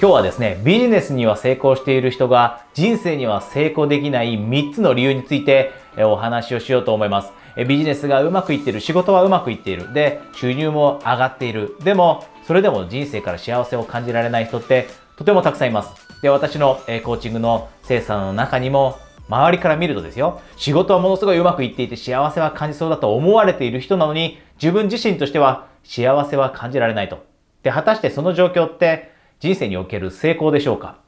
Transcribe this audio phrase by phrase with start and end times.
[0.00, 7.32] 今日はですね、ビジネスには成功している人が人生には成功できない3つの理由についてお話をしようと思います。
[7.66, 11.74] ビジネスがうまくいっている、仕事はうまくいっている、で、収入も上がっている。
[11.82, 15.92] でも、それでも人生から幸せを感じられない人ってとてもたくさんいます。
[16.22, 27.26] で、私のコーチングの生産の中にも周りから見るとですよ、仕事はものすごいうまくいっていて幸せは感じそうだと思われている人なのに、自分自身としては幸せは感じられないと。
[27.64, 30.98] で、果たしてその状況って人生における成功でしょうか？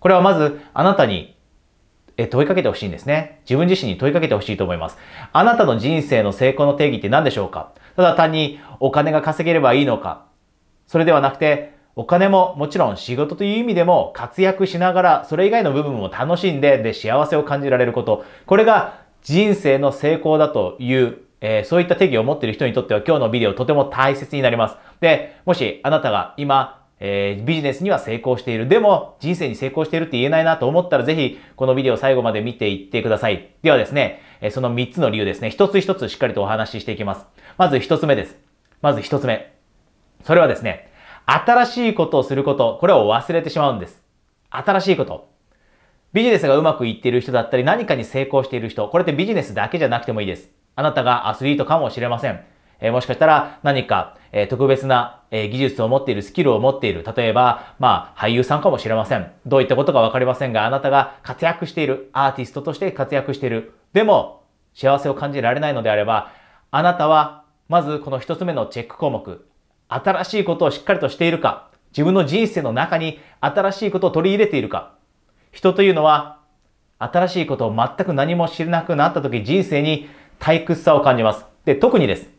[0.00, 1.36] これはまずあなたに
[2.30, 3.40] 問いかけてほしいんですね。
[3.42, 4.98] 自分自身に問いかけてほしいと思います。
[5.32, 7.72] あなたの人生の成功の定義って何でしょうか？
[7.96, 10.26] ただ単にお金が稼げればいいのか
[10.86, 18.24] それではなくて、お金ももちろん仕事という意味でも活躍しながら、それ以外の部分も楽しんで、で、幸せを感じられること。
[18.46, 24.76] これが人生の成功だという、えー、そういった定義を持っている人にとっては今日のビデオとても大切になります。
[25.00, 28.68] で、もしあなたが今えー、ビジネスには成功している。
[28.68, 33.50] でも、人生に成功しているって言えないなと思ったら、ぜひ、このビデオ最後まで見ていってください。
[33.62, 37.26] ではですね、えその3つの理由ですね、一つ一つしっかりとお話ししていきます。
[37.56, 38.36] まず1つ目です。
[38.82, 39.54] まず1つ目。
[40.24, 40.90] それはですね、
[41.26, 44.02] 新しいことをすること、これを忘れてしまうんです。
[44.50, 45.28] 新しいこと。
[46.12, 50.50] ビジネスがうまくいっている人だったり、何かに成功している人、これってビジネスだけじゃなくてもいいです。
[50.74, 52.40] あなたがアスリートかもしれません。
[52.80, 57.04] え、もしかしたら何か、え、特別な、え、技術を持っている、スキルを持っている。
[57.16, 59.30] 例えば、まあ、俳優さんかもしれません。
[59.46, 63.74] どういったことかわかりませんが、あなたが活躍している、アーティストとして活躍している。
[63.92, 64.42] でも、
[64.74, 66.30] 幸せを感じられないのであれば、
[66.70, 69.44] あなたは、まずこの一つ目のチェック項目。
[69.88, 71.68] 新しいことをしっかりとしているか。
[71.90, 74.92] 自分の人生の中に新しいことを取り入れているか。
[75.50, 76.38] 人というのは、
[76.98, 81.44] 新しいことを全く何も知らなくなった時、人生に退屈さを感じます。
[81.64, 82.37] で、特にです。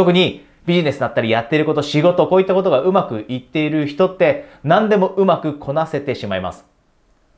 [0.00, 6.64] 特にビジネスだったりやっていること、仕事、こういったことがうまくいっている人って何でもうまくこなせてしまいます。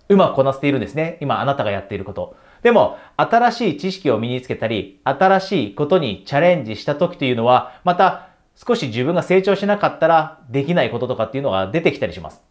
[0.08, 1.18] うまくこなせているんですね。
[1.20, 2.36] 今あなたがやっていること。
[2.62, 12.42] でも、新しい知識を身につけたり、新しいことにチャレンジした時というのは、また少し自分が成長しなかったらできないこととかっていうのが出てきたりします。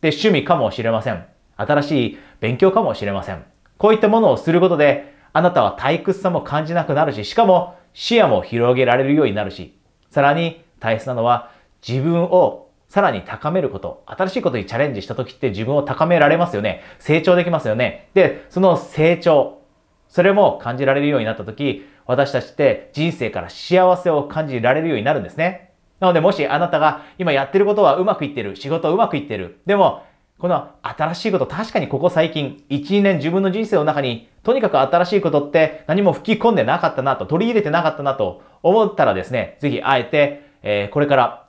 [0.00, 1.24] で、趣味かもしれません。
[1.56, 3.44] 新しい勉強かもしれません。
[3.78, 9.78] こういったものをすることで、あなたは退屈さも感じなくなるし、しかも視野も広げられるようになるし、
[10.10, 11.50] さらに大切なのは
[11.86, 14.02] 自分をさらに高めること。
[14.06, 16.82] 新しいことにチャレンジした時って自分を高められますよね。
[16.98, 18.10] 成長できますよね。
[18.12, 19.62] で、その成長、
[20.08, 25.70] それも感じられるようになった時、私たちって人生から幸せを感じられるようになるんですね。
[26.00, 29.60] なのでもしあなたが今やってることはうまくいってる、仕事うまくいってる。
[29.64, 30.02] でも
[30.42, 41.46] この新しいこと、確かにここ最近、1、2年自分の人生の中に、とにかく新しいことって何も吹き込んでなかったなと、取り入れてなかったなと思ったらですね、ぜひあえて、えー、これから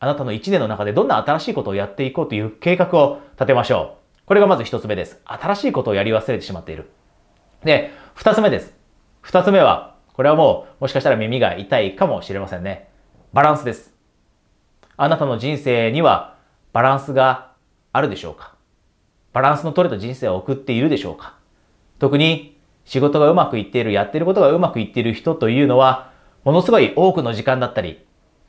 [0.00, 4.26] あなたの1年の中でどんな新しいことをやっていこうという計画を立てましょう。
[4.26, 5.18] これがまず1つ目です。
[5.24, 6.90] 新しいことをやり忘れてしまっている。
[7.64, 8.74] で、2つ目です。
[9.24, 12.90] 2つ目は、これはもう、もしかしたら耳が痛いかもしれませんね。
[13.32, 13.94] バランスです。
[14.98, 16.36] あなたの人生には
[16.74, 17.55] バランスが
[17.96, 18.54] あるでしょうか？
[19.32, 21.36] バランスの取れた人生を送っているでしょうか？
[21.98, 26.12] 特に仕事がうまくいっている、やっていることがうまくいっている人というのは、
[26.44, 28.04] ものすごい多くの時間だったり、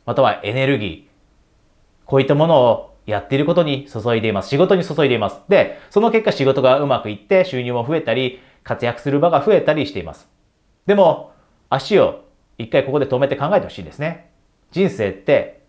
[0.06, 4.50] またはエネルギー、こういったものをやっていることに注いでいます。
[4.50, 5.40] 仕事に注いでいます。
[5.50, 10.30] で、その結果仕事がうまくいって収入も増えたり、活躍する場が増えたりしています。
[10.86, 11.32] でも、
[11.70, 12.26] 足を
[12.58, 14.30] 一回ここで止めて考えてほしいんですね。
[14.72, 15.64] 人生って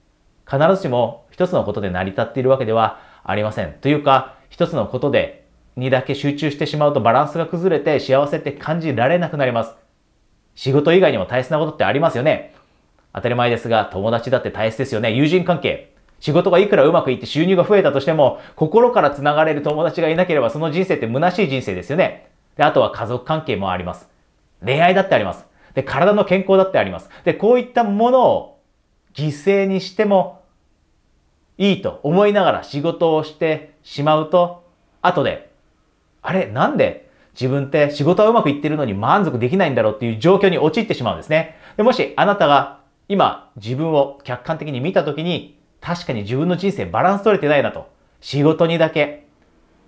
[0.50, 3.72] 必ずしも一つのことで成り立っているわけではありません。
[3.80, 5.44] というか、一つのことで
[5.76, 9.74] にだけ集中してしまうとバランスが崩れて幸せって感じられなくなります。
[10.54, 12.54] 仕事以外にも大切なことってありますよね。
[13.14, 15.12] 当たり前ですが、友達だって大切ですよね。
[15.12, 15.92] 友人関係。
[16.20, 22.30] 仕事がいくらうまくいって収入が増えたとしても、心から繋がれる友達がいなければその人生って虚しい人生ですよね。
[22.56, 24.08] で、あとは家族関係もあります。
[24.64, 25.46] 恋愛だってあります。
[25.74, 27.08] で、体の健康だってあります。
[27.24, 28.58] で、こういったものを
[29.14, 30.37] 犠牲にしても
[31.58, 34.64] いいと思いながら仕事をしてしまうと、
[35.02, 35.50] 後で、
[36.22, 37.06] あれ、なんで？
[37.34, 41.54] 自分って仕事はうまくいってるのに満足できないんだろうっていう状況に陥ってしまうんですね。
[41.76, 47.88] でもしあなたが今自分を客観的に見たときに、確かに自分の人生バランス取れてないなと。
[48.20, 49.26] 仕事にだけ、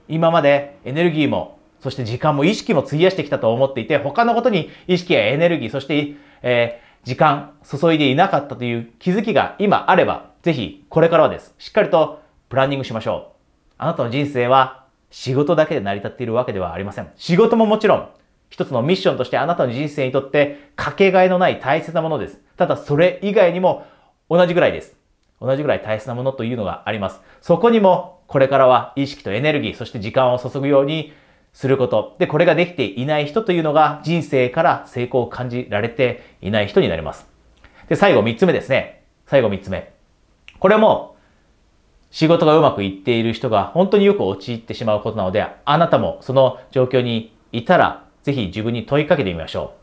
[0.06, 11.54] 今までエネルギーも、そして時間も意識も費やしてきたと思っていて、他のことに意識やエネルギー、そして、えー、時間注いでいなかったという気づきが今あれば、ぜひ、これからはです。
[11.58, 13.36] しっかりとプランニングしましょう。
[13.78, 17.10] あなたの人生は仕事だけで成り立っているわけではありません。
[17.16, 18.08] 仕事ももちろん、
[18.48, 22.40] 一つのミッションとしてあなたの人生にとってかけがえのない大切なものです。
[22.56, 23.86] ただそれ以外にも
[24.28, 24.96] 同じぐらいです。
[25.40, 27.20] 同じぐらい大切なものというのがあります。
[27.40, 31.12] そこにもこれからは意識とエネルギー、そして時間を注ぐように
[31.52, 32.16] すること。
[32.18, 37.26] で、これができていない人というのが人生から成功を感じられていない人になります。
[37.88, 39.04] で、最後3つ目ですね。
[39.26, 39.99] 最後3つ目。
[40.60, 41.16] これも
[42.10, 49.74] 仕事がうまくいっている人が本当によく陥ってしまうことなので、あなたもその状況にいたら、ぜひ自分に問いかけてみましょ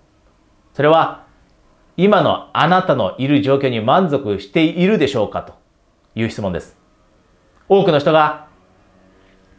[0.73, 0.75] う。
[0.75, 1.25] それは、
[1.95, 5.55] 今のあなたのいる状況に満足しているでしょうかと
[6.13, 6.77] いう質問です。
[7.67, 8.47] 多くの人が、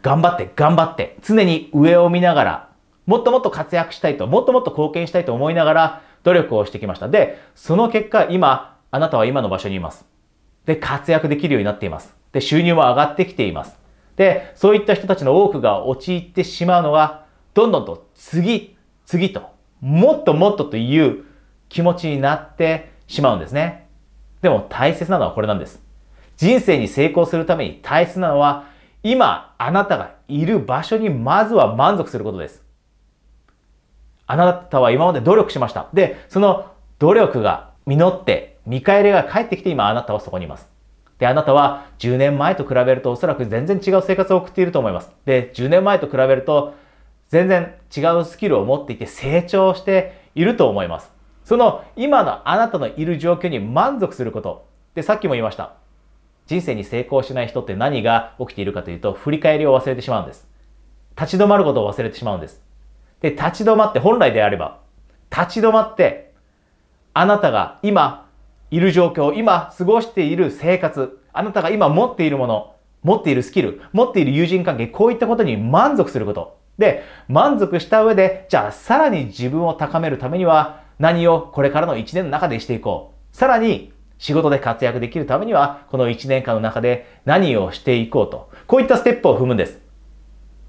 [0.01, 2.69] 頑張って頑張って常に上を見ながら、
[3.05, 7.09] もっともっと活躍したいと、もっともっと貢献したいと思いながら努力をしてきました。
[7.09, 10.05] で、その結果、今、あなたは今の場所にいます。
[10.65, 12.15] で、活躍できるようになっています。
[12.31, 13.77] で、収入も上がってきています。
[14.15, 18.75] で、そういった人たちの多くが陥ってしまうのは、どんどんと次、
[19.05, 19.49] 次と、
[19.81, 21.23] もっともっとという
[21.69, 23.87] 気持ちになってしまうんですね。
[24.41, 25.81] でも大切なのはこれなんです。
[26.37, 28.65] 人生に成功するために大切なのは、
[29.03, 32.63] 今あなたがいる場所にまずは満足することです。
[34.27, 35.87] あなたは今まで努力しました。
[35.93, 40.67] で、その努力が実って見返りが返ってきて今あなたはそこにいます。
[41.19, 45.11] で、あなたは10年前と比べるとおそらく全然違う生活を送っていると思います。
[45.25, 46.75] で、10年前と比べると
[47.27, 51.11] 全然違うスキルを持っていて成長していると思います。
[51.43, 54.65] その今のあなたのいる状況に満足すること。
[54.95, 55.73] で、さっきも言いました。
[56.47, 60.47] 人生に成功しない人って何が起きているかというと、振り返りを忘れてしまうんです。
[61.15, 62.63] 立ち止まることを忘れてしまうんです。
[63.21, 64.79] で、立ち止まって、本来であれば、
[65.29, 66.33] 立ち止まって、
[67.13, 68.28] あなたが今
[68.71, 76.57] いる状況、今過ごしている生活、あなたが今持っているもの、持っているスキル、持っている友人関係、こういったことに満足すること。
[76.77, 83.35] で、満足した上で、じゃあさらに自分を高めるためには何をこれからの1年の中でしていこう。
[83.35, 88.49] さらに仕事で活躍できるためには、この1年間の中で何をしていこうと。
[88.67, 89.81] こういったステップを踏むんです。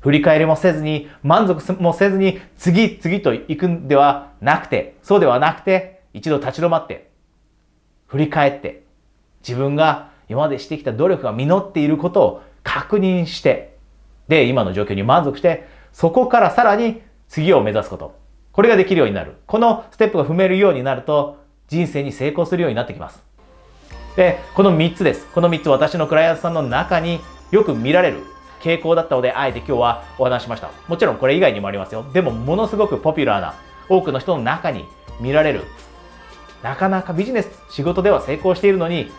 [0.00, 7.09] 振り返りもせずに、満足もせずに、次々と行くんではなくて、そうではなくて、一度立ち止まって、
[8.10, 8.82] 振り返って、
[9.46, 13.76] 自分が今までしてきた努力が実っていることを確認して、
[14.28, 18.18] で、今の状況に満足して、そこからさらに次を目指すこと。
[18.52, 19.36] これができるようになる。
[19.46, 23.22] このステップが踏めるようになると、人生に成功するようになってきます。
[24.16, 25.26] で、この3つです。
[25.28, 27.20] この3つ私のクライアントさんの中に
[27.52, 28.24] よく見られる
[28.60, 30.70] 傾向だったので、あえて今日はお話しました。
[30.88, 32.04] もちろんこれ以外にもありますよ。
[32.12, 33.54] でも、ものすごくポピュラーな
[33.88, 34.84] 多くの人の中に
[35.20, 35.64] 見られる。
[36.62, 39.10] なかなかビジネス、仕事では成功しているのに、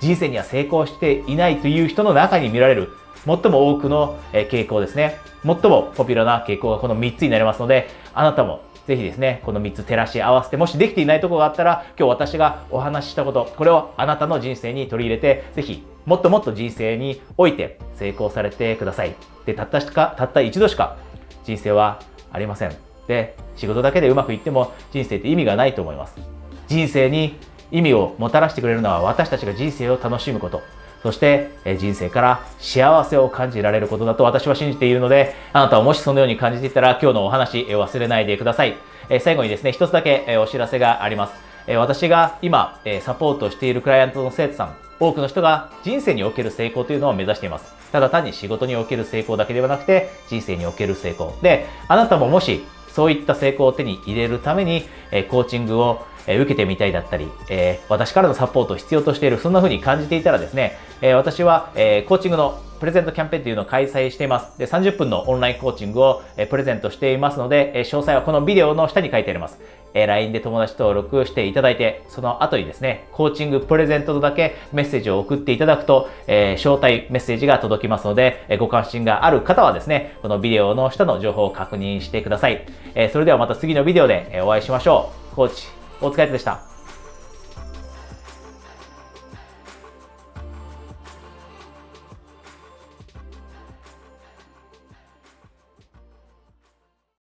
[0.00, 2.90] 人生には成功していないという人の中に見られる
[3.26, 5.18] 最も多くの傾向ですね。
[5.44, 19.14] 最もポピュラーな傾向がこの3つになりますので、あなたもぜひですね、この3つ照らし合わせて、もしできていないところがあったら、今日私がお話ししたこと、これをあなたの人生に取り入れて、ぜひ、もっともっと人生において成功されてください。
[19.46, 20.96] で、たったしか、たった一度しか
[21.44, 22.00] 人生は
[22.32, 22.74] ありません。
[23.06, 26.39] で、仕事だけでうまくいっても人生って意味がないと思います。
[26.70, 27.34] 人生に
[27.72, 30.62] 意味をもたらしてくれるのは私たちが人生を楽しむこと。
[31.02, 38.76] そして、人生から幸せを感じられることだと私は信じているので、あなたはもしそのように感じていたら今日のお話、忘れないでください。
[39.20, 41.34] 最後にですね、一つだけ、お知らせがあります。
[41.76, 47.74] 私が今、サポートしているクライアントの生徒さん、多くの人が人生における成功というのを目指しています。
[47.90, 51.34] ただ単に仕事における成功だけではなくて、人生における成功。
[51.42, 54.82] で、あなたももしそういった成功を手に入れるために、
[55.30, 64.58] コーチングをえ受けてみたいだったり、え私からのサポートを必要としている、そんな風に感じていたらですね、え私は、えコーチングのプレゼントキャンペーンというのを開催しています。
[64.58, 69.60] で、30分のオンラインコーチングを、えプレゼントしていますので、え詳細はこのビデオの下に書いてあります。
[69.92, 82.64] え LINE で友達登録していただいて、その後にですね、コーチングプレゼントとだけメッセージを送っていただくと、え招待メッセージが届きますので、えご関心がある方はですね、このビデオの下の情報を確認してください。
[82.94, 85.36] えそれではまた次のビデオでお会いしましょう。
[85.36, 85.66] コーチ、
[86.02, 86.69] お疲れ様でした。